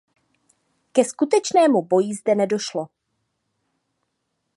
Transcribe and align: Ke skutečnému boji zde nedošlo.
Ke 0.91 1.03
skutečnému 1.05 1.81
boji 1.81 2.13
zde 2.13 2.35
nedošlo. 2.35 2.87